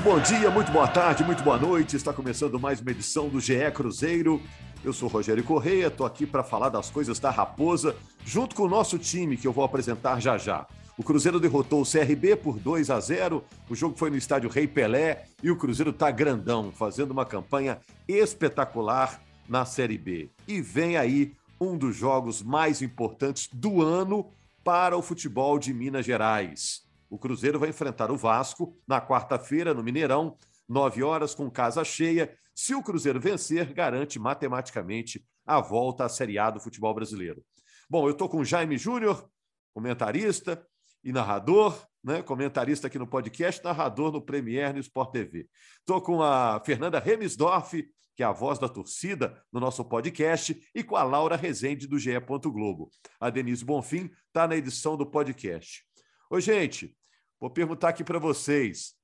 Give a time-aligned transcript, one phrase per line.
[0.00, 1.94] Muito bom dia, muito boa tarde, muito boa noite.
[1.94, 4.40] Está começando mais uma edição do GE Cruzeiro.
[4.82, 8.68] Eu sou Rogério Correia, estou aqui para falar das coisas da Raposa, junto com o
[8.68, 10.66] nosso time que eu vou apresentar já já.
[10.96, 13.44] O Cruzeiro derrotou o CRB por 2 a 0.
[13.68, 17.78] O jogo foi no estádio Rei Pelé e o Cruzeiro está grandão, fazendo uma campanha
[18.08, 20.30] espetacular na Série B.
[20.48, 24.30] E vem aí um dos jogos mais importantes do ano
[24.64, 26.88] para o futebol de Minas Gerais.
[27.10, 30.36] O Cruzeiro vai enfrentar o Vasco na quarta-feira, no Mineirão,
[30.68, 32.32] nove horas, com casa cheia.
[32.54, 37.44] Se o Cruzeiro vencer, garante matematicamente a volta à Série A do futebol brasileiro.
[37.88, 39.28] Bom, eu estou com Jaime Júnior,
[39.74, 40.64] comentarista
[41.02, 42.22] e narrador, né?
[42.22, 45.48] comentarista aqui no podcast, narrador no Premier no Sport TV.
[45.80, 47.72] Estou com a Fernanda Remisdorf,
[48.14, 51.98] que é a voz da torcida no nosso podcast, e com a Laura Rezende, do
[51.98, 52.20] GE.
[52.20, 52.90] Globo.
[53.18, 55.84] A Denise Bonfim está na edição do podcast.
[56.30, 56.96] Ô, gente,
[57.40, 58.94] Vou perguntar aqui para vocês.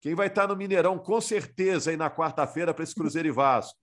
[0.00, 3.78] Quem vai estar no Mineirão com certeza aí na quarta-feira para esse Cruzeiro e Vasco?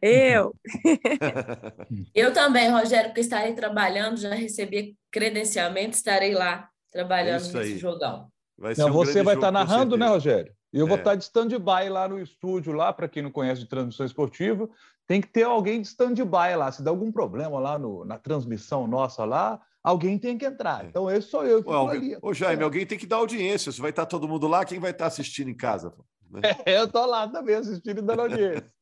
[0.00, 0.54] Eu.
[2.14, 7.78] Eu também, Rogério, porque estarei trabalhando, já recebi credenciamento, estarei lá trabalhando Isso nesse aí.
[7.78, 8.28] jogão.
[8.58, 10.06] Vai ser Não, um você vai jogo, estar com narrando, né.
[10.06, 10.52] Rogério?
[10.72, 11.00] E eu vou É.
[11.00, 14.68] estar de stand-by lá no estúdio, lá, para quem não conhece de transmissão esportiva.
[15.06, 16.70] Tem que ter alguém de stand-by lá.
[16.70, 20.84] Se der algum problema lá no- na transmissão nossa lá, alguém tem que entrar.
[20.84, 20.88] É.
[20.88, 22.16] Então, esse sou eu que estou ali.
[22.22, 23.72] Ô, Jaime, alguém tem que dar audiência.
[23.72, 25.92] Se vai estar todo mundo lá, quem vai estar assistindo em casa?
[26.30, 26.40] Né?
[26.64, 28.72] É, eu estou lá também assistindo e dando audiência.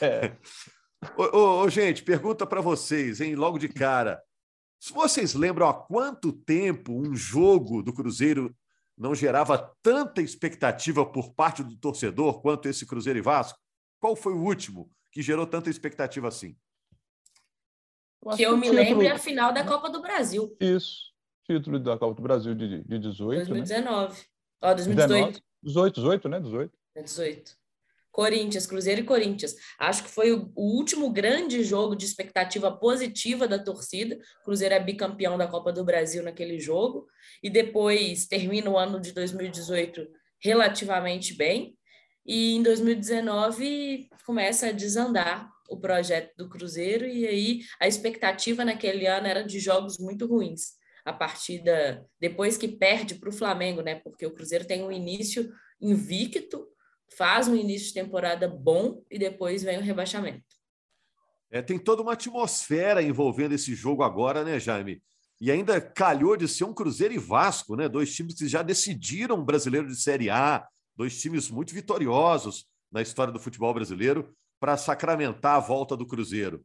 [0.00, 0.36] É.
[1.16, 4.22] Ô, ô, ô, gente, pergunta para vocês, hein, logo de cara.
[4.78, 8.54] Se vocês lembram há quanto tempo um jogo do Cruzeiro
[8.96, 13.58] não gerava tanta expectativa por parte do torcedor quanto esse Cruzeiro e Vasco?
[13.98, 16.56] Qual foi o último que gerou tanta expectativa assim?
[18.34, 21.14] Que eu me título- lembro é a final da Copa do Brasil, Isso.
[21.44, 23.38] Título da Copa do Brasil de, de 18.
[23.38, 23.44] né?
[23.44, 24.22] 2019.
[24.62, 25.40] Ó, 2018.
[25.62, 26.40] 18, 18, né?
[26.40, 26.72] 18.
[26.96, 27.56] É 18.
[28.16, 29.54] Corinthians, Cruzeiro e Corinthians.
[29.78, 34.18] Acho que foi o, último grande jogo de expectativa positiva da torcida.
[34.42, 37.06] Cruzeiro é bicampeão da Copa do Brasil naquele jogo.
[37.42, 40.08] E depois termina o ano de 2018
[40.40, 41.76] relativamente bem.
[42.24, 47.06] E em 2019 começa a desandar o projeto do Cruzeiro.
[47.06, 50.74] E aí a expectativa naquele ano era de jogos muito ruins.
[51.04, 53.96] A partida, depois que perde para o Flamengo, né?
[53.96, 56.66] Porque o Cruzeiro tem um início invicto
[57.14, 60.44] faz um início de temporada bom e depois vem o rebaixamento.
[61.50, 65.02] É, tem toda uma atmosfera envolvendo esse jogo agora, né, Jaime?
[65.40, 67.88] E ainda calhou de ser um Cruzeiro e Vasco, né?
[67.88, 70.66] Dois times que já decidiram o brasileiro de Série A,
[70.96, 76.64] dois times muito vitoriosos na história do futebol brasileiro para sacramentar a volta do Cruzeiro.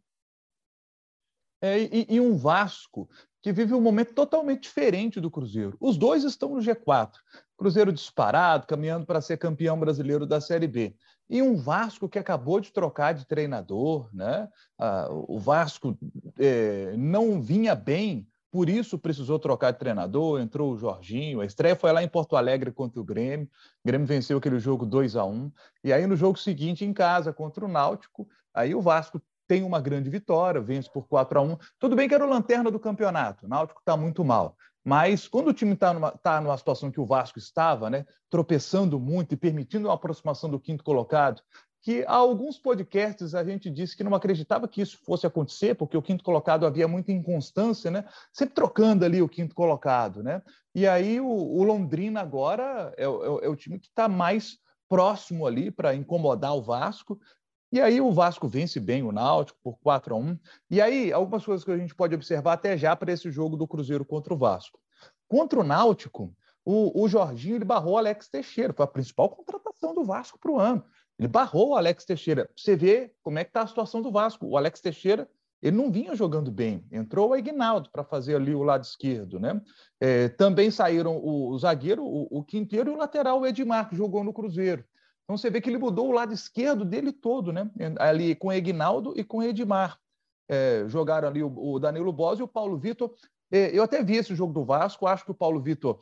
[1.61, 3.07] É, e, e um Vasco
[3.41, 5.75] que vive um momento totalmente diferente do Cruzeiro.
[5.79, 7.13] Os dois estão no G4.
[7.57, 10.95] Cruzeiro disparado, caminhando para ser campeão brasileiro da Série B.
[11.29, 14.47] E um Vasco que acabou de trocar de treinador, né?
[14.77, 15.97] Ah, o Vasco
[16.37, 20.41] eh, não vinha bem, por isso precisou trocar de treinador.
[20.41, 23.47] Entrou o Jorginho, a estreia foi lá em Porto Alegre contra o Grêmio.
[23.83, 25.51] O Grêmio venceu aquele jogo 2 a 1
[25.83, 29.79] E aí, no jogo seguinte, em casa, contra o Náutico, aí o Vasco tem uma
[29.81, 33.45] grande vitória, vence por 4 a 1 Tudo bem que era o lanterna do campeonato,
[33.45, 34.57] o Náutico está muito mal.
[34.83, 38.99] Mas quando o time está numa, tá numa situação que o Vasco estava, né, tropeçando
[38.99, 41.41] muito e permitindo uma aproximação do quinto colocado,
[41.81, 45.97] que há alguns podcasts a gente disse que não acreditava que isso fosse acontecer, porque
[45.97, 48.05] o quinto colocado havia muita inconstância, né?
[48.31, 50.43] Sempre trocando ali o quinto colocado, né?
[50.75, 55.47] E aí o, o Londrina agora é, é é o time que está mais próximo
[55.47, 57.19] ali para incomodar o Vasco.
[57.71, 60.39] E aí o Vasco vence bem o Náutico por 4 a 1.
[60.69, 63.67] E aí algumas coisas que a gente pode observar até já para esse jogo do
[63.67, 64.79] Cruzeiro contra o Vasco.
[65.27, 70.03] Contra o Náutico, o, o Jorginho ele barrou Alex Teixeira, foi a principal contratação do
[70.03, 70.83] Vasco para o ano.
[71.21, 72.49] Ele barrou o Alex Teixeira.
[72.57, 74.47] Você vê como é que está a situação do Vasco.
[74.47, 75.29] O Alex Teixeira
[75.61, 76.83] ele não vinha jogando bem.
[76.91, 79.61] Entrou o Aguinaldo para fazer ali o lado esquerdo, né?
[79.99, 83.95] É, também saíram o, o zagueiro, o, o Quinteiro e o lateral o Edmar, que
[83.95, 84.83] jogou no Cruzeiro.
[85.23, 87.69] Então você vê que ele mudou o lado esquerdo dele todo, né?
[87.99, 89.99] Ali com o Egnaldo e com o Edmar.
[90.49, 93.13] É, jogaram ali o, o Danilo Bos e o Paulo Vitor.
[93.51, 95.99] É, eu até vi esse jogo do Vasco, acho que o Paulo Vitor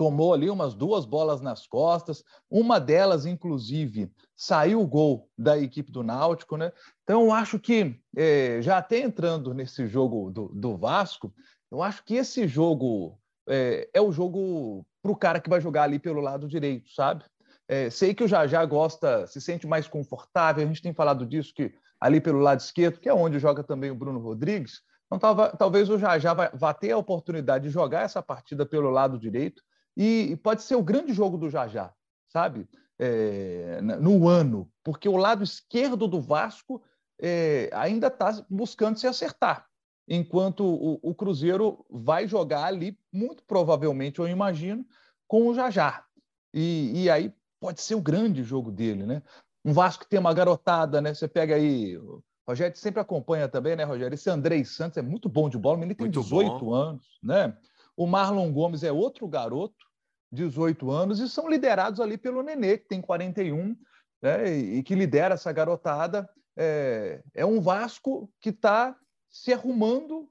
[0.00, 5.92] tomou ali umas duas bolas nas costas, uma delas, inclusive, saiu o gol da equipe
[5.92, 6.72] do Náutico, né?
[7.04, 11.34] Então, eu acho que, é, já até entrando nesse jogo do, do Vasco,
[11.70, 15.82] eu acho que esse jogo é, é o jogo para o cara que vai jogar
[15.82, 17.22] ali pelo lado direito, sabe?
[17.68, 21.52] É, sei que o Jajá gosta, se sente mais confortável, a gente tem falado disso,
[21.54, 24.80] que ali pelo lado esquerdo, que é onde joga também o Bruno Rodrigues,
[25.12, 29.62] então talvez o Jajá vá ter a oportunidade de jogar essa partida pelo lado direito,
[29.96, 31.92] e, pode ser o grande jogo do Jajá,
[32.28, 32.68] sabe?
[32.98, 36.82] É, no ano, porque o lado esquerdo do Vasco
[37.20, 39.66] é, ainda está buscando se acertar,
[40.06, 44.84] enquanto o, o, Cruzeiro vai jogar ali, muito provavelmente, eu imagino,
[45.26, 46.04] com o Jajá.
[46.52, 49.22] E, e aí pode ser o grande jogo dele, né?
[49.64, 51.14] Um Vasco que tem uma garotada, né?
[51.14, 51.96] Você pega aí.
[51.96, 54.14] O Rogério sempre acompanha também, né, Rogério?
[54.14, 56.74] Esse Andrei Santos é muito bom de bola, mas ele tem muito 18 bom.
[56.74, 57.56] anos, né?
[57.96, 59.86] O Marlon Gomes é outro garoto,
[60.32, 63.76] 18 anos, e são liderados ali pelo Nenê, que tem 41,
[64.22, 66.28] né, e que lidera essa garotada.
[66.56, 68.96] É, é um Vasco que está
[69.28, 70.28] se arrumando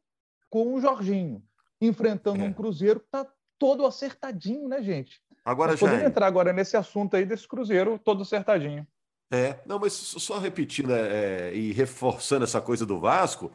[0.50, 1.44] com o Jorginho,
[1.82, 2.46] enfrentando é.
[2.46, 3.26] um Cruzeiro que está
[3.58, 5.22] todo acertadinho, né, gente?
[5.44, 5.80] Agora já.
[5.80, 8.88] Podemos entrar agora nesse assunto aí desse Cruzeiro todo acertadinho.
[9.32, 13.52] É, não, mas só repetindo é, e reforçando essa coisa do Vasco,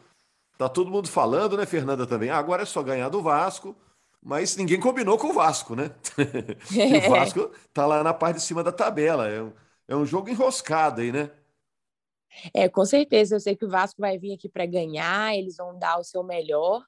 [0.56, 2.30] tá todo mundo falando, né, Fernanda, também.
[2.30, 3.74] Ah, agora é só ganhar do Vasco,
[4.24, 5.90] mas ninguém combinou com o Vasco, né?
[7.06, 9.28] o Vasco tá lá na parte de cima da tabela.
[9.28, 9.52] É um,
[9.86, 11.30] é um jogo enroscado aí, né?
[12.54, 13.36] É, com certeza.
[13.36, 16.22] Eu sei que o Vasco vai vir aqui para ganhar, eles vão dar o seu
[16.22, 16.82] melhor.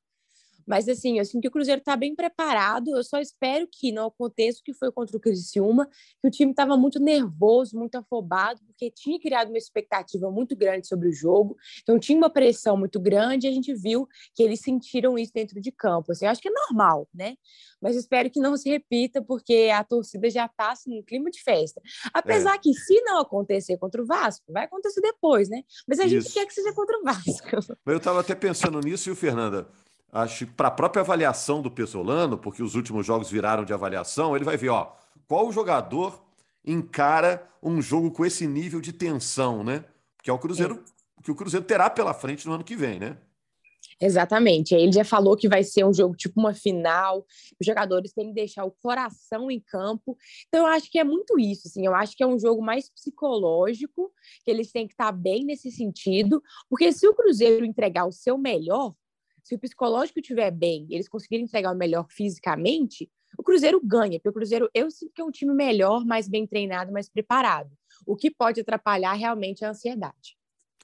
[0.67, 2.97] Mas, assim, eu sinto que o Cruzeiro está bem preparado.
[2.97, 5.87] Eu só espero que não aconteça o que foi contra o Criciúma,
[6.21, 10.89] que o time estava muito nervoso, muito afobado, porque tinha criado uma expectativa muito grande
[10.89, 11.57] sobre o jogo.
[11.83, 15.61] Então, tinha uma pressão muito grande e a gente viu que eles sentiram isso dentro
[15.61, 16.13] de campo.
[16.13, 17.37] Assim, eu acho que é normal, né?
[17.81, 21.43] Mas espero que não se repita, porque a torcida já está assim, em clima de
[21.43, 21.81] festa.
[22.13, 22.59] Apesar é.
[22.59, 25.63] que, se não acontecer contra o Vasco, vai acontecer depois, né?
[25.87, 27.77] Mas a gente quer que seja contra o Vasco.
[27.87, 29.69] Eu estava até pensando nisso, o Fernanda?
[30.13, 34.35] Acho que para a própria avaliação do Pesolano, porque os últimos jogos viraram de avaliação,
[34.35, 34.93] ele vai ver, ó,
[35.27, 36.23] qual jogador
[36.65, 39.85] encara um jogo com esse nível de tensão, né?
[40.23, 40.83] Que é o Cruzeiro,
[41.19, 41.23] é.
[41.23, 43.17] que o Cruzeiro terá pela frente no ano que vem, né?
[44.01, 44.75] Exatamente.
[44.75, 47.25] Ele já falou que vai ser um jogo tipo uma final.
[47.59, 50.17] Os jogadores têm que deixar o coração em campo.
[50.49, 51.69] Então, eu acho que é muito isso.
[51.69, 51.87] Assim.
[51.87, 54.13] Eu acho que é um jogo mais psicológico,
[54.45, 56.43] que eles têm que estar bem nesse sentido.
[56.69, 58.95] Porque se o Cruzeiro entregar o seu melhor,
[59.47, 63.09] se o psicológico estiver bem e eles conseguirem entregar o melhor fisicamente,
[63.39, 66.45] o Cruzeiro ganha, porque o Cruzeiro eu sinto que é um time melhor, mais bem
[66.45, 67.71] treinado, mais preparado.
[68.05, 70.37] O que pode atrapalhar realmente é a ansiedade.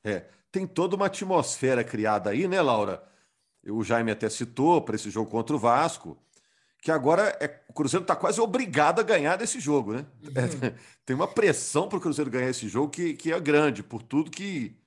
[0.05, 3.03] É, tem toda uma atmosfera criada aí, né, Laura?
[3.67, 6.17] O Jaime até citou para esse jogo contra o Vasco,
[6.81, 10.06] que agora é, o Cruzeiro está quase obrigado a ganhar desse jogo, né?
[10.23, 10.69] Uhum.
[10.69, 10.75] É,
[11.05, 14.31] tem uma pressão para o Cruzeiro ganhar esse jogo que, que é grande, por tudo
[14.31, 14.81] que,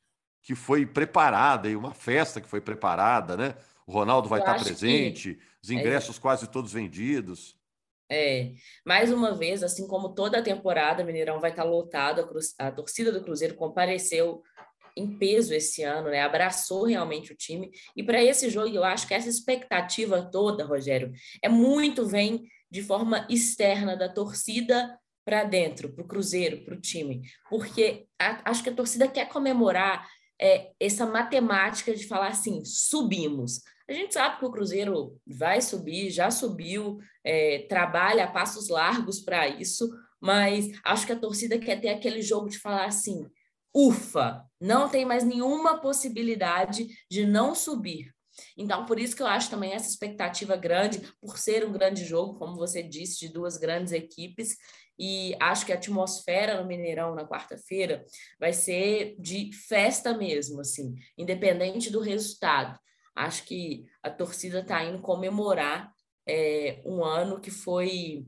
[0.46, 3.56] que foi preparada e uma festa que foi preparada, né?
[3.88, 6.22] O Ronaldo vai Eu estar presente, os é ingressos é...
[6.22, 7.58] quase todos vendidos.
[8.08, 8.52] É,
[8.86, 12.72] mais uma vez, assim como toda a temporada, Mineirão vai estar lotado, a, cruz, a
[12.72, 14.44] torcida do Cruzeiro compareceu
[14.96, 16.22] em peso esse ano, né?
[16.22, 17.72] Abraçou realmente o time.
[17.96, 22.84] E para esse jogo, eu acho que essa expectativa toda, Rogério, é muito vem de
[22.84, 24.96] forma externa da torcida
[25.26, 27.24] para dentro, para o Cruzeiro, para o time.
[27.50, 30.08] Porque a, acho que a torcida quer comemorar
[30.40, 33.62] é, essa matemática de falar assim: subimos.
[33.88, 39.20] A gente sabe que o Cruzeiro vai subir, já subiu, é, trabalha a passos largos
[39.20, 39.88] para isso,
[40.20, 43.26] mas acho que a torcida quer ter aquele jogo de falar assim:
[43.74, 48.15] ufa, não tem mais nenhuma possibilidade de não subir.
[48.58, 52.38] Então, por isso que eu acho também essa expectativa grande, por ser um grande jogo,
[52.38, 54.58] como você disse, de duas grandes equipes,
[54.98, 58.06] e acho que a atmosfera no Mineirão na quarta-feira
[58.40, 62.80] vai ser de festa mesmo, assim, independente do resultado.
[63.16, 65.92] Acho que a torcida está indo comemorar
[66.28, 68.26] é, um ano que foi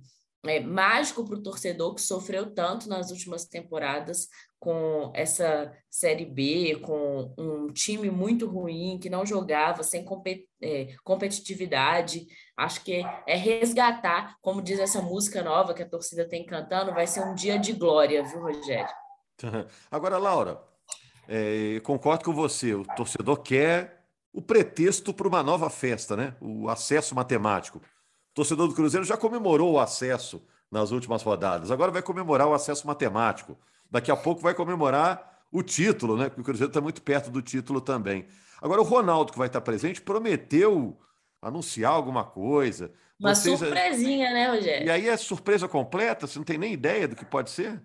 [0.47, 4.27] é, mágico para o torcedor que sofreu tanto nas últimas temporadas
[4.59, 10.95] com essa Série B, com um time muito ruim, que não jogava, sem compet é,
[11.03, 12.25] competitividade.
[12.55, 17.05] Acho que é resgatar, como diz essa música nova que a torcida tem cantando, vai
[17.05, 18.93] ser um dia de glória, viu, Rogério?
[19.91, 20.59] Agora, Laura,
[21.27, 23.97] é, concordo com você, o torcedor quer
[24.33, 26.35] o pretexto para uma nova festa, né?
[26.39, 27.81] O acesso matemático.
[28.37, 32.85] Torcedor do Cruzeiro já comemorou o acesso nas últimas rodadas, agora vai comemorar o acesso
[32.85, 33.57] matemático.
[33.89, 36.25] Daqui a pouco vai comemorar o título, né?
[36.25, 38.27] Porque o Cruzeiro está muito perto do título também.
[38.61, 40.95] Agora, o Ronaldo, que vai estar presente, prometeu
[41.41, 42.91] anunciar alguma coisa.
[43.19, 43.57] Uma Vocês...
[43.57, 44.85] surpresinha, né, Rogério?
[44.85, 46.27] E aí é surpresa completa?
[46.27, 47.81] Você não tem nem ideia do que pode ser?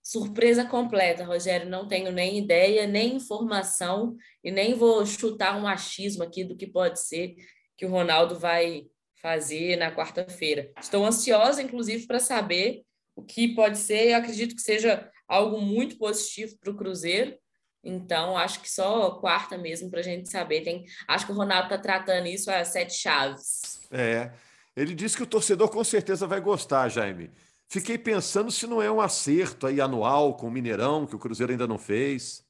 [0.00, 1.68] Surpresa completa, Rogério.
[1.68, 6.68] Não tenho nem ideia, nem informação e nem vou chutar um achismo aqui do que
[6.68, 7.34] pode ser
[7.76, 8.86] que o Ronaldo vai
[9.20, 10.70] fazer na quarta-feira.
[10.80, 12.82] Estou ansiosa, inclusive, para saber
[13.14, 14.10] o que pode ser.
[14.10, 17.36] Eu acredito que seja algo muito positivo para o Cruzeiro.
[17.82, 20.62] Então, acho que só quarta mesmo para a gente saber.
[20.62, 23.80] Tem, acho que o Ronaldo está tratando isso a sete chaves.
[23.90, 24.32] É.
[24.76, 27.30] Ele disse que o torcedor com certeza vai gostar, Jaime.
[27.68, 31.52] Fiquei pensando se não é um acerto aí anual com o Mineirão, que o Cruzeiro
[31.52, 32.44] ainda não fez.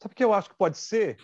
[0.00, 1.18] Sabe o que eu acho que pode ser?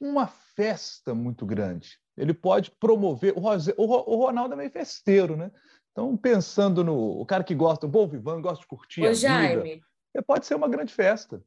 [0.00, 1.98] Uma festa muito grande.
[2.16, 3.34] Ele pode promover.
[3.36, 5.50] O Ronaldo é meio festeiro, né?
[5.92, 9.12] Então, pensando no o cara que gosta, o bom vivando, gosta de curtir Ô, a
[9.14, 11.42] Jaime, vida, pode ser uma grande festa.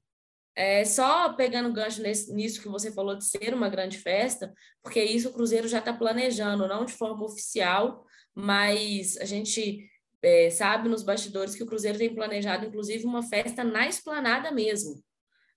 [0.56, 5.02] É, só pegando gancho nesse, nisso que você falou de ser uma grande festa, porque
[5.02, 8.04] isso o Cruzeiro já está planejando, não de forma oficial,
[8.36, 9.88] mas a gente
[10.22, 15.02] é, sabe nos bastidores que o Cruzeiro tem planejado, inclusive, uma festa na esplanada mesmo.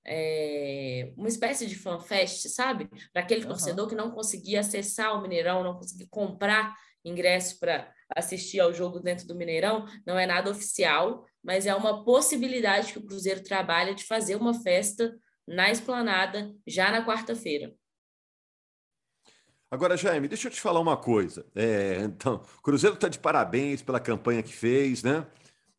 [0.04, 2.88] É, uma espécie de fanfest, sabe?
[3.12, 3.48] Para aquele uhum.
[3.48, 9.00] torcedor que não conseguia acessar o Mineirão, não conseguia comprar ingresso para assistir ao jogo
[9.00, 13.94] dentro do Mineirão, não é nada oficial, mas é uma possibilidade que o Cruzeiro trabalha
[13.94, 15.16] de fazer uma festa
[15.46, 17.74] na esplanada já na quarta-feira.
[19.70, 21.46] Agora, Jaime, deixa eu te falar uma coisa.
[21.54, 25.26] É, então, o Cruzeiro está de parabéns pela campanha que fez, né?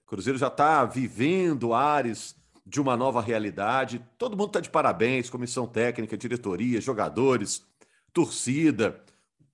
[0.03, 4.05] O Cruzeiro já está vivendo ares de uma nova realidade.
[4.17, 7.65] Todo mundo está de parabéns, comissão técnica, diretoria, jogadores,
[8.11, 9.01] torcida.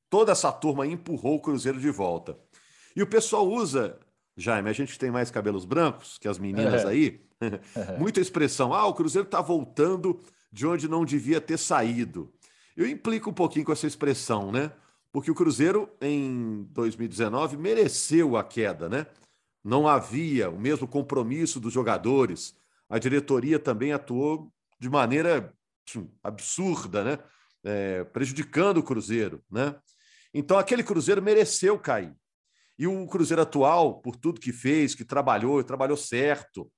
[0.09, 2.37] Toda essa turma empurrou o Cruzeiro de volta.
[2.95, 3.97] E o pessoal usa,
[4.35, 6.87] Jaime, a gente tem mais cabelos brancos que as meninas é.
[6.87, 7.21] aí,
[7.97, 8.73] muita expressão.
[8.73, 10.19] Ah, o Cruzeiro está voltando
[10.51, 12.31] de onde não devia ter saído.
[12.75, 14.71] Eu implico um pouquinho com essa expressão, né?
[15.11, 19.07] Porque o Cruzeiro, em 2019, mereceu a queda, né?
[19.63, 22.55] Não havia o mesmo compromisso dos jogadores.
[22.89, 25.53] A diretoria também atuou de maneira
[26.23, 27.19] absurda, né?
[27.63, 29.75] É, prejudicando o Cruzeiro, né?
[30.33, 32.15] Então aquele Cruzeiro mereceu cair.
[32.77, 36.71] E o Cruzeiro atual, por tudo que fez, que trabalhou, trabalhou certo,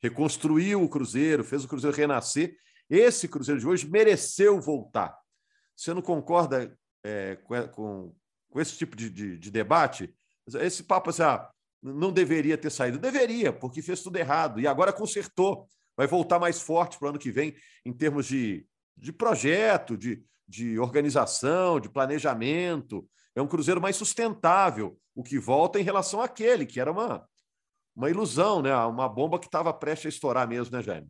[0.00, 2.56] reconstruiu o Cruzeiro, fez o Cruzeiro renascer,
[2.88, 5.16] esse Cruzeiro de hoje mereceu voltar.
[5.76, 8.14] Você não concorda é, com, com,
[8.48, 10.14] com, esse tipo de, de, de, debate?
[10.60, 11.48] Esse papo assim, ah,
[11.82, 12.98] não deveria ter saído.
[12.98, 15.66] Deveria, porque fez tudo errado e agora consertou.
[15.96, 20.22] Vai voltar mais forte para o ano que vem em termos de, de projeto, de,
[20.46, 23.06] de organização, de planejamento.
[23.34, 27.26] É um Cruzeiro mais sustentável, o que volta em relação àquele, que era uma,
[27.94, 28.74] uma ilusão, né?
[28.76, 31.08] uma bomba que estava prestes a estourar mesmo, né, Jaime?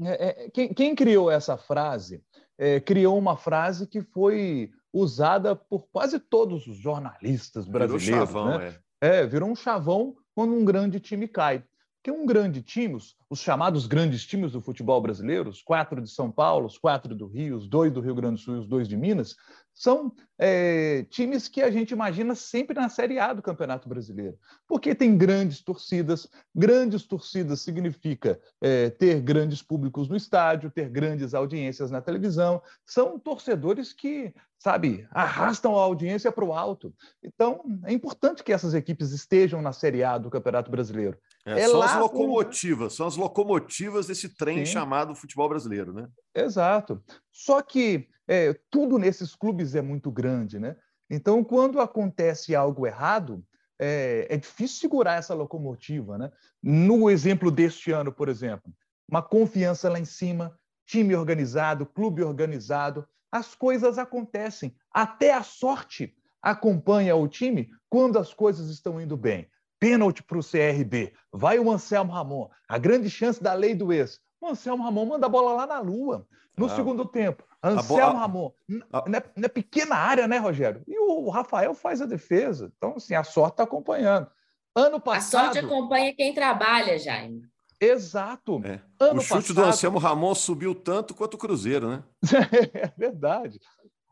[0.00, 2.24] É, é, quem, quem, criou essa frase
[2.58, 8.04] é, criou uma frase que foi usada por quase todos os jornalistas brasileiros.
[8.04, 8.78] Virou chavão, né?
[9.02, 9.26] É.
[9.26, 11.64] Virou um chavão quando um grande time cai.
[12.02, 12.98] Porque um grande time,
[13.30, 17.28] os chamados grandes times do futebol brasileiro, os quatro de São Paulo, os quatro do
[17.28, 19.36] Rio, os dois do Rio Grande do Sul e os dois de Minas,
[19.72, 24.96] são é, times que a gente imagina sempre na Série A do Campeonato Brasileiro, porque
[24.96, 26.28] tem grandes torcidas.
[26.52, 32.60] Grandes torcidas significa é, ter grandes públicos no estádio, ter grandes audiências na televisão.
[32.84, 36.94] São torcedores que sabe, arrastam a audiência para o alto.
[37.20, 41.18] Então, é importante que essas equipes estejam na Série A do Campeonato Brasileiro.
[41.44, 44.72] É, é são as locomotivas, são as locomotivas desse trem Sim.
[44.72, 46.08] chamado futebol brasileiro, né?
[46.34, 47.02] Exato.
[47.32, 50.76] Só que é, tudo nesses clubes é muito grande, né?
[51.10, 53.44] Então, quando acontece algo errado,
[53.78, 56.30] é, é difícil segurar essa locomotiva, né?
[56.62, 58.72] No exemplo deste ano, por exemplo,
[59.08, 60.56] uma confiança lá em cima,
[60.86, 64.74] time organizado, clube organizado, as coisas acontecem.
[64.92, 69.48] Até a sorte acompanha o time quando as coisas estão indo bem.
[69.82, 71.12] Pênalti para o CRB.
[71.32, 72.48] Vai o Anselmo Ramon.
[72.68, 74.20] A grande chance da lei do ex.
[74.40, 76.24] O Anselmo Ramon manda a bola lá na lua.
[76.56, 76.68] No ah.
[76.68, 78.52] segundo tempo, Anselmo Ramon.
[78.92, 79.08] A...
[79.08, 80.84] Não, é, não é pequena área, né, Rogério?
[80.86, 82.72] E o Rafael faz a defesa.
[82.76, 84.30] Então, assim, a sorte está acompanhando.
[84.72, 85.40] Ano passado.
[85.40, 87.42] A sorte acompanha quem trabalha, Jaime.
[87.80, 88.62] Exato.
[88.64, 88.80] É.
[89.04, 89.54] o chute passado...
[89.54, 92.04] do Anselmo Ramon subiu tanto quanto o Cruzeiro, né?
[92.72, 93.58] é verdade.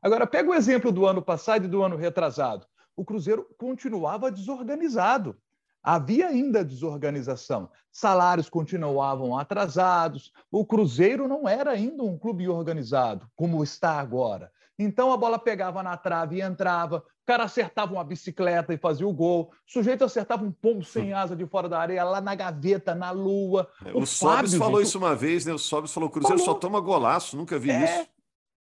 [0.03, 2.67] Agora, pega o exemplo do ano passado e do ano retrasado.
[2.97, 5.39] O Cruzeiro continuava desorganizado.
[5.83, 7.71] Havia ainda desorganização.
[7.91, 10.33] Salários continuavam atrasados.
[10.51, 14.53] O Cruzeiro não era ainda um clube organizado, como está agora.
[14.79, 19.13] Então a bola pegava na trave e entrava, cara acertava uma bicicleta e fazia o
[19.13, 19.53] gol.
[19.69, 23.13] O sujeito acertava um pombo sem asa de fora da areia, lá na gaveta, na
[23.13, 23.69] lua.
[23.85, 24.89] É, o, o Sobis falou gente...
[24.89, 25.53] isso uma vez, né?
[25.53, 26.55] O Sobis falou: o Cruzeiro falou.
[26.55, 27.85] só toma golaço, nunca vi é.
[27.85, 28.09] isso.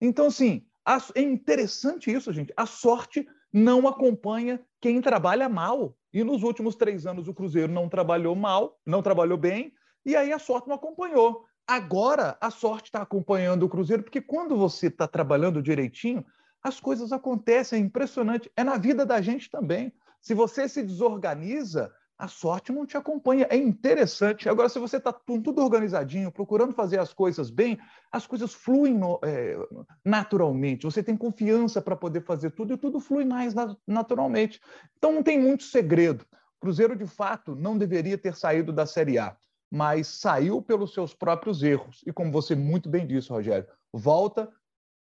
[0.01, 0.65] Então, assim,
[1.13, 2.51] é interessante isso, gente.
[2.57, 5.95] A sorte não acompanha quem trabalha mal.
[6.15, 9.73] E nos últimos três anos o Cruzeiro não trabalhou mal, não trabalhou bem,
[10.05, 11.43] e aí a sorte não acompanhou.
[11.67, 16.25] Agora a sorte está acompanhando o Cruzeiro, porque quando você está trabalhando direitinho,
[16.63, 18.49] as coisas acontecem, é impressionante.
[18.55, 19.91] É na vida da gente também.
[20.21, 23.47] Se você se desorganiza, a sorte não te acompanha.
[23.49, 24.47] É interessante.
[24.47, 27.77] Agora, se você está tudo organizadinho, procurando fazer as coisas bem,
[28.11, 29.57] as coisas fluem no, é,
[30.03, 30.85] naturalmente.
[30.85, 33.53] Você tem confiança para poder fazer tudo e tudo flui mais
[33.85, 34.61] naturalmente.
[34.97, 36.25] Então, não tem muito segredo.
[36.59, 39.35] Cruzeiro, de fato, não deveria ter saído da Série A,
[39.69, 42.01] mas saiu pelos seus próprios erros.
[42.07, 44.49] E como você muito bem disse, Rogério, volta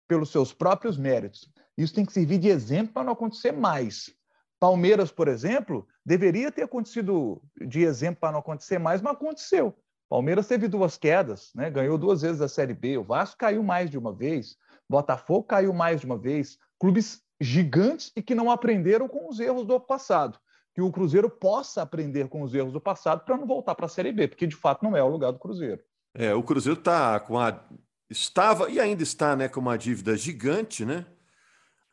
[0.08, 1.52] pelos seus próprios méritos.
[1.78, 4.14] Isso tem que servir de exemplo para não acontecer mais.
[4.60, 9.78] Palmeiras, por exemplo, deveria ter acontecido de exemplo para não acontecer mais, mas aconteceu.
[10.10, 11.70] Palmeiras teve duas quedas, né?
[11.70, 12.98] ganhou duas vezes a Série B.
[12.98, 14.56] O Vasco caiu mais de uma vez.
[14.90, 16.58] Botafogo caiu mais de uma vez.
[16.80, 20.40] Clubes gigantes e que não aprenderam com os erros do passado.
[20.74, 23.90] Que o Cruzeiro possa aprender com os erros do passado para não voltar para a
[23.90, 25.80] Série B, porque de fato não é o lugar do Cruzeiro.
[26.16, 27.64] É, o Cruzeiro está com a.
[28.10, 31.06] Estava e ainda está né, com uma dívida gigante, né?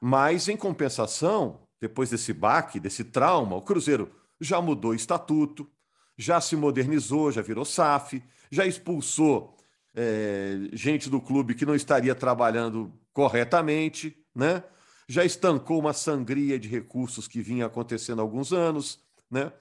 [0.01, 5.69] Mas, em compensação, depois desse baque, desse trauma, o Cruzeiro já mudou estatuto,
[6.17, 9.57] já se modernizou, já virou SAF, já expulsou
[9.95, 14.63] é, gente do clube que não estaria trabalhando corretamente, né?
[15.09, 18.99] já estancou uma sangria de recursos que vinha acontecendo há alguns anos,
[19.31, 19.53] né?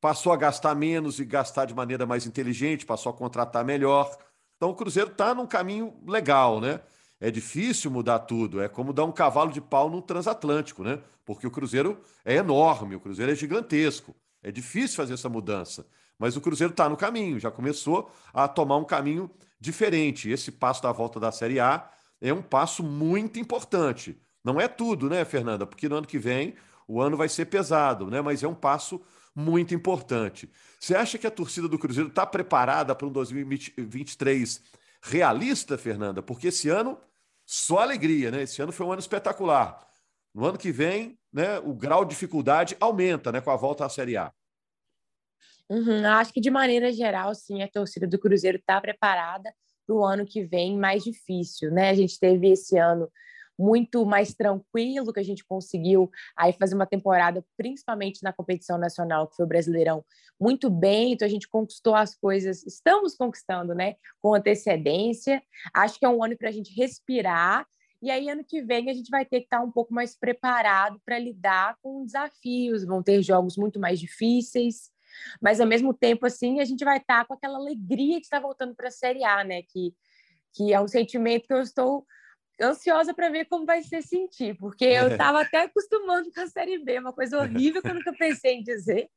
[0.00, 4.16] passou a gastar menos e gastar de maneira mais inteligente, passou a contratar melhor.
[4.56, 6.80] Então o Cruzeiro está num caminho legal, né?
[7.20, 8.60] É difícil mudar tudo.
[8.60, 11.00] É como dar um cavalo de pau no transatlântico, né?
[11.24, 14.14] Porque o Cruzeiro é enorme, o Cruzeiro é gigantesco.
[14.42, 15.86] É difícil fazer essa mudança.
[16.18, 20.30] Mas o Cruzeiro está no caminho, já começou a tomar um caminho diferente.
[20.30, 21.88] Esse passo da volta da Série A
[22.20, 24.20] é um passo muito importante.
[24.42, 25.66] Não é tudo, né, Fernanda?
[25.66, 26.54] Porque no ano que vem
[26.86, 28.20] o ano vai ser pesado, né?
[28.20, 29.00] Mas é um passo
[29.34, 30.50] muito importante.
[30.80, 34.62] Você acha que a torcida do Cruzeiro está preparada para um 2023
[35.02, 36.22] realista, Fernanda?
[36.22, 36.98] Porque esse ano
[37.50, 38.42] só alegria, né?
[38.42, 39.80] Esse ano foi um ano espetacular.
[40.34, 43.88] No ano que vem, né, o grau de dificuldade aumenta, né, com a volta à
[43.88, 44.30] Série A.
[45.70, 49.50] Uhum, acho que de maneira geral, sim, a torcida do Cruzeiro está preparada
[49.86, 51.88] para o ano que vem mais difícil, né?
[51.88, 53.10] A gente teve esse ano
[53.58, 59.26] muito mais tranquilo, que a gente conseguiu aí fazer uma temporada, principalmente na competição nacional,
[59.26, 60.04] que foi o Brasileirão,
[60.40, 65.42] muito bem, então a gente conquistou as coisas, estamos conquistando, né, com antecedência.
[65.74, 67.66] Acho que é um ano para a gente respirar
[68.00, 71.00] e aí, ano que vem, a gente vai ter que estar um pouco mais preparado
[71.04, 74.92] para lidar com desafios, vão ter jogos muito mais difíceis,
[75.40, 78.74] mas ao mesmo tempo, assim, a gente vai estar com aquela alegria de estar voltando
[78.74, 79.62] para a Série A, né?
[79.62, 79.92] Que,
[80.54, 82.06] que é um sentimento que eu estou
[82.60, 86.78] ansiosa para ver como vai ser sentir, porque eu estava até acostumando com a Série
[86.78, 89.08] B, uma coisa horrível que eu nunca pensei em dizer.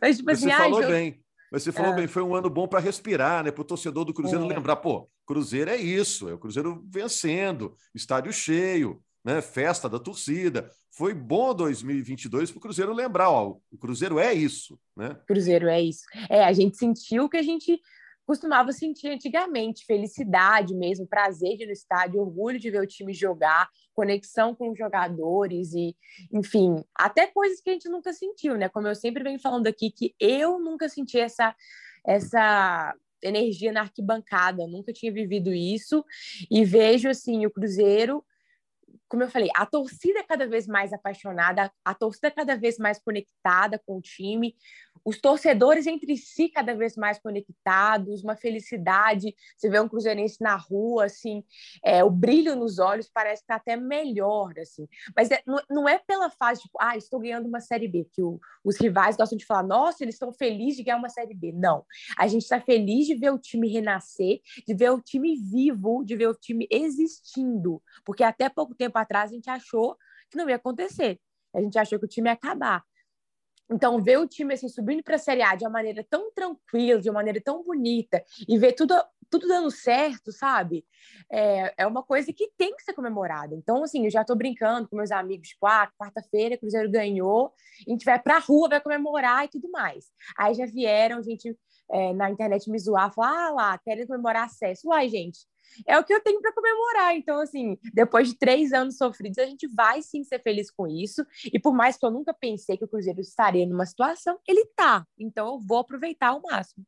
[0.00, 1.20] Mas, tipo Você assim, falou ah, bem.
[1.50, 1.96] Mas você falou é.
[1.96, 3.50] bem, foi um ano bom para respirar, né?
[3.50, 4.48] Para o torcedor do Cruzeiro é.
[4.48, 9.40] lembrar, pô, Cruzeiro é isso, é o Cruzeiro vencendo, estádio cheio, né?
[9.40, 10.70] Festa da torcida.
[10.90, 15.16] Foi bom 2022 para o Cruzeiro lembrar, ó, o Cruzeiro é isso, né?
[15.26, 16.02] Cruzeiro é isso.
[16.28, 17.80] É, a gente sentiu que a gente
[18.26, 23.14] costumava sentir antigamente felicidade mesmo, prazer de ir no estádio, orgulho de ver o time
[23.14, 25.96] jogar, conexão com os jogadores e,
[26.32, 28.68] enfim, até coisas que a gente nunca sentiu, né?
[28.68, 31.54] Como eu sempre venho falando aqui, que eu nunca senti essa,
[32.04, 36.04] essa energia na arquibancada, nunca tinha vivido isso
[36.50, 38.24] e vejo assim o Cruzeiro
[39.08, 42.76] como eu falei, a torcida é cada vez mais apaixonada, a torcida é cada vez
[42.76, 44.56] mais conectada com o time,
[45.04, 49.34] os torcedores entre si cada vez mais conectados, uma felicidade.
[49.56, 51.44] Você vê um cruzeirense na rua, assim,
[51.84, 54.88] é, o brilho nos olhos parece que tá até melhor, assim.
[55.14, 58.22] Mas é, não, não, é pela fase, tipo, ah, estou ganhando uma Série B, que
[58.22, 61.52] o, os rivais gostam de falar, nossa, eles estão felizes de ganhar uma Série B.
[61.52, 61.84] Não.
[62.18, 66.16] A gente está feliz de ver o time renascer, de ver o time vivo, de
[66.16, 67.82] ver o time existindo.
[68.04, 69.96] Porque até pouco tempo atrás a gente achou
[70.30, 71.20] que não ia acontecer.
[71.54, 72.84] A gente achou que o time ia acabar.
[73.70, 77.00] Então, ver o time assim, subindo para a Série A de uma maneira tão tranquila,
[77.00, 78.94] de uma maneira tão bonita, e ver tudo,
[79.28, 80.84] tudo dando certo, sabe?
[81.30, 83.54] É, é uma coisa que tem que ser comemorada.
[83.54, 87.52] Então, assim, eu já estou brincando com meus amigos, tipo, ah, quarta-feira, Cruzeiro ganhou,
[87.86, 90.06] a gente vai para a rua, vai comemorar e tudo mais.
[90.38, 91.56] Aí já vieram, gente
[91.90, 94.88] é, na internet me zoar, falar, ah lá, querem comemorar acesso.
[94.88, 95.40] Uai, gente,
[95.86, 97.16] é o que eu tenho para comemorar.
[97.16, 101.24] Então, assim, depois de três anos sofridos, a gente vai sim ser feliz com isso.
[101.52, 105.06] E por mais que eu nunca pensei que o Cruzeiro estaria numa situação, ele tá.
[105.18, 106.84] Então, eu vou aproveitar ao máximo.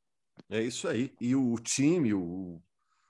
[0.50, 1.12] É isso aí.
[1.20, 2.60] E o time, o,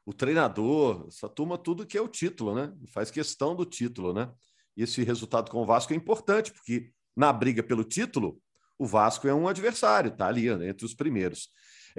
[0.05, 2.73] o treinador, essa turma, tudo que é o título, né?
[2.93, 4.33] Faz questão do título, né?
[4.77, 8.41] E esse resultado com o Vasco é importante, porque na briga pelo título,
[8.79, 11.49] o Vasco é um adversário, tá ali né, entre os primeiros.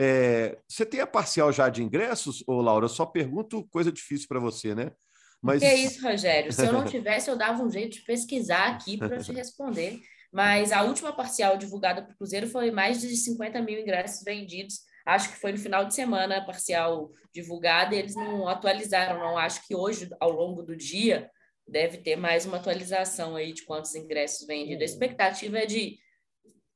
[0.01, 2.85] É, você tem a parcial já de ingressos, ô Laura?
[2.85, 4.93] Eu só pergunto coisa difícil para você, né?
[5.41, 5.59] Mas...
[5.59, 6.53] Que é isso, Rogério?
[6.53, 9.99] Se eu não tivesse, eu dava um jeito de pesquisar aqui para te responder.
[10.31, 14.79] Mas a última parcial divulgada para o Cruzeiro foi mais de 50 mil ingressos vendidos.
[15.05, 19.37] Acho que foi no final de semana a parcial divulgada e eles não atualizaram, não.
[19.37, 21.29] Acho que hoje, ao longo do dia,
[21.67, 24.81] deve ter mais uma atualização aí de quantos ingressos vendidos.
[24.81, 25.97] A expectativa é de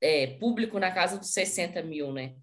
[0.01, 2.36] é, público na casa dos 60 mil, né?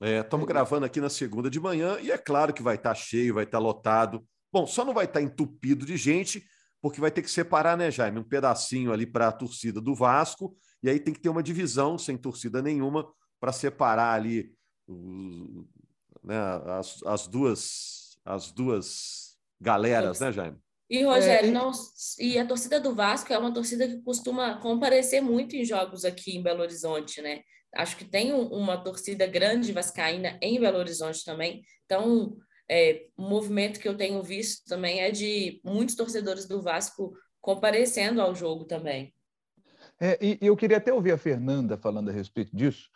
[0.00, 2.94] Estamos é, gravando aqui na segunda de manhã e é claro que vai estar tá
[2.94, 4.24] cheio, vai estar tá lotado.
[4.52, 6.44] Bom, só não vai estar tá entupido de gente,
[6.80, 8.20] porque vai ter que separar, né, Jaime?
[8.20, 11.98] Um pedacinho ali para a torcida do Vasco, e aí tem que ter uma divisão
[11.98, 14.52] sem torcida nenhuma para separar ali
[16.22, 16.36] né,
[16.78, 20.58] as, as, duas as duas galeras, né, Jaime?
[20.88, 21.70] E, Rogério, é, não,
[22.18, 26.36] e a torcida do Vasco é uma torcida que costuma comparecer muito em jogos aqui
[26.36, 27.42] em Belo Horizonte, né?
[27.74, 31.62] Acho que tem uma torcida grande vascaína em Belo Horizonte também.
[31.84, 32.36] Então,
[32.70, 38.20] é, um movimento que eu tenho visto também é de muitos torcedores do Vasco comparecendo
[38.20, 39.14] ao jogo também.
[40.00, 42.90] É, e, e eu queria até ouvir a Fernanda falando a respeito disso,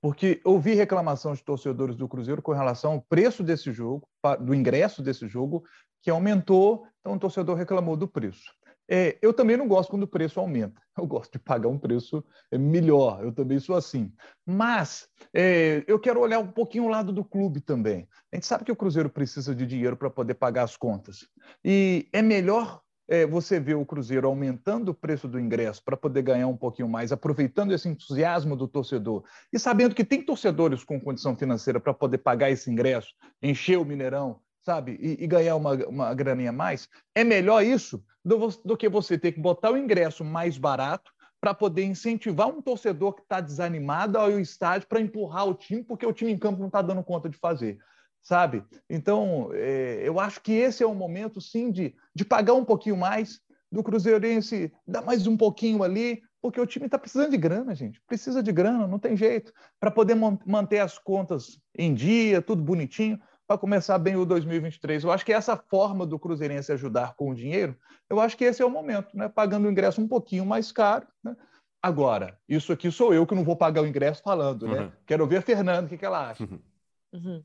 [0.00, 4.06] porque ouvi reclamação de torcedores do Cruzeiro com relação ao preço desse jogo,
[4.40, 5.64] do ingresso desse jogo,
[6.02, 8.52] que aumentou, então o torcedor reclamou do preço.
[8.88, 10.82] É, eu também não gosto quando o preço aumenta.
[10.96, 13.24] Eu gosto de pagar um preço é, melhor.
[13.24, 14.12] Eu também sou assim.
[14.46, 18.06] Mas é, eu quero olhar um pouquinho o lado do clube também.
[18.32, 21.26] A gente sabe que o Cruzeiro precisa de dinheiro para poder pagar as contas.
[21.64, 26.22] E é melhor é, você ver o Cruzeiro aumentando o preço do ingresso para poder
[26.22, 31.00] ganhar um pouquinho mais, aproveitando esse entusiasmo do torcedor e sabendo que tem torcedores com
[31.00, 35.74] condição financeira para poder pagar esse ingresso, encher o Mineirão, sabe, e, e ganhar uma,
[35.86, 39.76] uma graninha a mais, é melhor isso do, do que você ter que botar o
[39.76, 45.46] ingresso mais barato para poder incentivar um torcedor que está desanimado ao estádio para empurrar
[45.46, 47.78] o time, porque o time em campo não está dando conta de fazer,
[48.22, 48.64] sabe?
[48.88, 52.96] Então, é, eu acho que esse é o momento, sim, de, de pagar um pouquinho
[52.96, 57.74] mais do Cruzeirense, dar mais um pouquinho ali, porque o time está precisando de grana,
[57.74, 58.00] gente.
[58.06, 59.52] Precisa de grana, não tem jeito.
[59.78, 65.04] Para poder manter as contas em dia, tudo bonitinho para começar bem o 2023.
[65.04, 67.76] Eu acho que essa forma do Cruzeirense ajudar com o dinheiro,
[68.08, 69.28] eu acho que esse é o momento, né?
[69.28, 71.06] pagando o ingresso um pouquinho mais caro.
[71.22, 71.36] Né?
[71.82, 74.80] Agora, isso aqui sou eu que não vou pagar o ingresso falando, né?
[74.80, 74.92] Uhum.
[75.06, 76.42] Quero ver a Fernanda, o que, que ela acha.
[76.42, 76.60] Uhum.
[77.12, 77.44] uhum.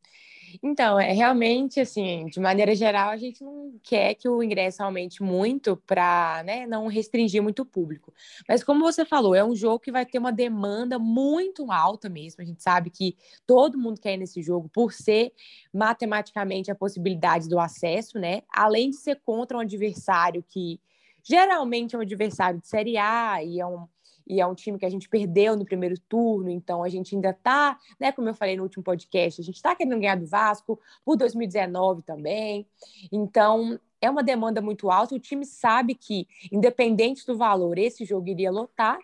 [0.61, 5.21] Então, é realmente assim, de maneira geral, a gente não quer que o ingresso aumente
[5.21, 8.13] muito para né, não restringir muito o público.
[8.47, 12.41] Mas como você falou, é um jogo que vai ter uma demanda muito alta mesmo.
[12.41, 15.31] A gente sabe que todo mundo quer ir nesse jogo por ser
[15.73, 18.41] matematicamente a possibilidade do acesso, né?
[18.51, 20.79] Além de ser contra um adversário que
[21.23, 23.87] geralmente é um adversário de Série A e é um
[24.29, 27.31] e é um time que a gente perdeu no primeiro turno, então a gente ainda
[27.31, 30.79] está, né, como eu falei no último podcast, a gente está querendo ganhar do Vasco
[31.03, 32.67] por 2019 também.
[33.11, 38.29] Então, é uma demanda muito alta, o time sabe que, independente do valor, esse jogo
[38.29, 38.99] iria lotar,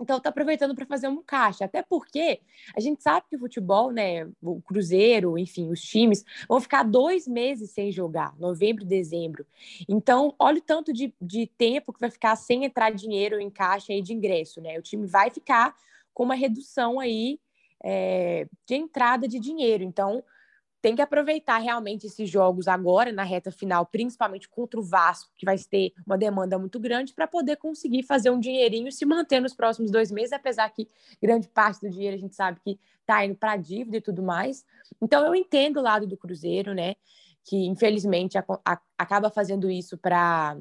[0.00, 1.64] então, está aproveitando para fazer um caixa.
[1.64, 2.40] Até porque
[2.76, 7.26] a gente sabe que o futebol, né, o Cruzeiro, enfim, os times, vão ficar dois
[7.26, 9.44] meses sem jogar, novembro dezembro.
[9.88, 13.92] Então, olha o tanto de, de tempo que vai ficar sem entrar dinheiro em caixa
[13.92, 14.78] aí de ingresso, né?
[14.78, 15.74] O time vai ficar
[16.14, 17.40] com uma redução aí
[17.82, 19.82] é, de entrada de dinheiro.
[19.82, 20.22] Então,
[20.80, 25.44] tem que aproveitar realmente esses jogos agora, na reta final, principalmente contra o Vasco, que
[25.44, 29.54] vai ter uma demanda muito grande, para poder conseguir fazer um dinheirinho se manter nos
[29.54, 30.88] próximos dois meses, apesar que
[31.20, 34.64] grande parte do dinheiro a gente sabe que está indo para dívida e tudo mais.
[35.02, 36.94] Então, eu entendo o lado do Cruzeiro, né?
[37.44, 40.56] Que infelizmente a, a, acaba fazendo isso para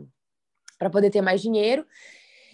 [0.91, 1.85] poder ter mais dinheiro.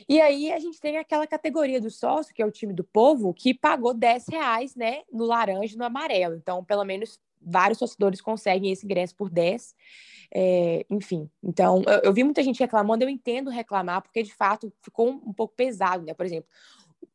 [0.10, 3.34] E aí a gente tem aquela categoria do sócio, que é o time do povo,
[3.34, 6.36] que pagou 10 reais, né, no laranja e no amarelo.
[6.36, 9.76] Então, pelo menos vários torcedores conseguem esse ingresso por 10.
[10.36, 14.74] É, enfim, então eu, eu, vi muita gente reclamando, eu entendo reclamar, porque de fato
[14.82, 16.14] ficou um, um pouco pesado, né?
[16.16, 16.50] Por exemplo,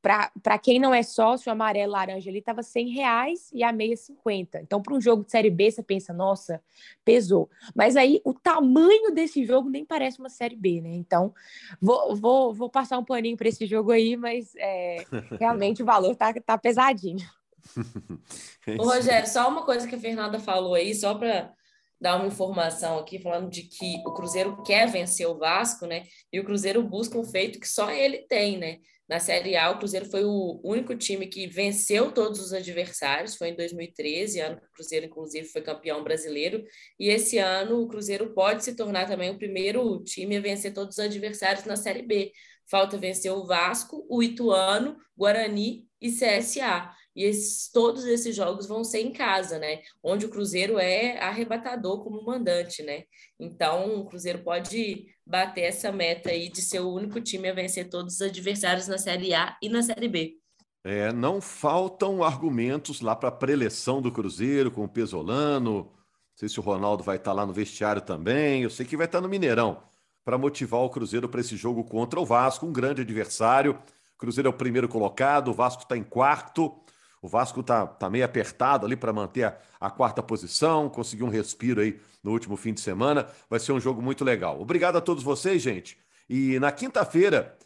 [0.01, 3.97] para quem não é sócio, o amarelo laranja ali estava 100 reais e a meia
[3.97, 4.61] 50.
[4.61, 6.63] Então, para um jogo de Série B, você pensa, nossa,
[7.05, 7.51] pesou.
[7.75, 10.91] Mas aí o tamanho desse jogo nem parece uma Série B, né?
[10.95, 11.35] Então,
[11.81, 15.05] vou, vou, vou passar um paninho para esse jogo aí, mas é,
[15.39, 17.27] realmente o valor tá, tá pesadinho.
[18.79, 21.53] Ô, Rogério, só uma coisa que a Fernanda falou aí, só para
[22.01, 26.05] dar uma informação aqui, falando de que o Cruzeiro quer vencer o Vasco, né?
[26.33, 28.79] E o Cruzeiro busca um feito que só ele tem, né?
[29.09, 33.49] Na Série A, o Cruzeiro foi o único time que venceu todos os adversários, foi
[33.49, 36.63] em 2013, ano que o Cruzeiro, inclusive, foi campeão brasileiro.
[37.01, 40.99] E esse ano, o Cruzeiro pode se tornar também o primeiro time a vencer todos
[40.99, 42.33] os adversários na Série B
[42.71, 46.91] Falta vencer o Vasco, o Ituano, Guarani e CSA.
[47.15, 49.81] E esses, todos esses jogos vão ser em casa, né?
[50.03, 53.05] Onde o Cruzeiro é arrebatador como mandante, né?
[53.39, 57.89] Então, o Cruzeiro pode bater essa meta aí de ser o único time a vencer
[57.89, 60.39] todos os adversários na Série A e na Série B.
[60.85, 65.85] É, não faltam argumentos lá para a preleção do Cruzeiro com o Pesolano.
[65.85, 65.91] Não
[66.35, 68.63] sei se o Ronaldo vai estar tá lá no vestiário também.
[68.63, 69.83] Eu sei que vai estar tá no Mineirão
[70.25, 73.73] para motivar o Cruzeiro para esse jogo contra o Vasco, um grande adversário.
[74.15, 76.75] O Cruzeiro é o primeiro colocado, o Vasco está em quarto.
[77.21, 81.31] O Vasco está tá meio apertado ali para manter a, a, quarta posição, conseguiu um
[81.31, 83.27] respiro aí no último fim de semana.
[83.51, 84.61] Vai ser um jogo muito legal.
[84.61, 85.99] Obrigado a todos vocês, gente.
[86.29, 87.57] E na quinta-feira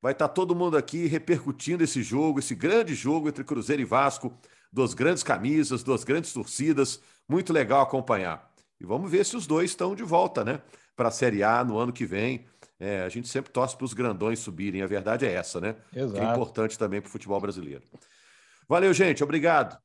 [0.00, 3.84] vai estar tá todo mundo aqui repercutindo esse jogo, esse grande jogo entre Cruzeiro e
[3.84, 4.32] Vasco,
[4.72, 7.00] duas grandes camisas, duas grandes torcidas.
[7.28, 8.50] Muito legal acompanhar.
[8.80, 10.60] E vamos ver se os dois estão de volta, né?
[10.94, 12.46] Para a Série A no ano que vem.
[12.78, 14.82] É, a gente sempre torce para os grandões subirem.
[14.82, 15.76] A verdade é essa, né?
[15.94, 16.14] Exato.
[16.14, 17.82] Que é importante também para o futebol brasileiro.
[18.68, 19.22] Valeu, gente.
[19.22, 19.78] Obrigado.